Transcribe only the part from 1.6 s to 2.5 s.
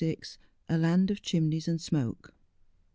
AND S2IOKE.